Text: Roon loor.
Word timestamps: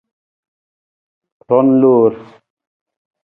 Roon 1.47 1.67
loor. 1.81 2.13